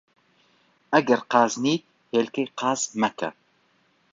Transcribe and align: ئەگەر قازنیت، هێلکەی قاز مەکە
ئەگەر 0.93 1.21
قازنیت، 1.31 1.83
هێلکەی 2.15 2.47
قاز 2.59 2.81
مەکە 3.01 3.29